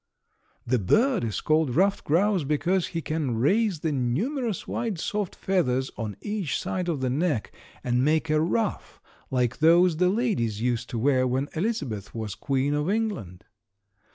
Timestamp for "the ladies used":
9.97-10.89